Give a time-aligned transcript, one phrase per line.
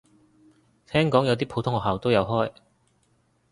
[0.87, 2.51] 聽講有啲普通學校都有開